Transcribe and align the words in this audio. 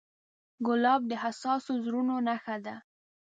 ګلاب 0.65 1.01
د 1.07 1.13
حساسو 1.23 1.71
زړونو 1.85 2.15
نښه 2.27 2.55
ده. 2.65 2.75